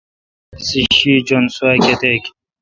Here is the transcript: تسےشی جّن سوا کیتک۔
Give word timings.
تسےشی 0.51 1.13
جّن 1.27 1.45
سوا 1.55 1.71
کیتک۔ 1.83 2.23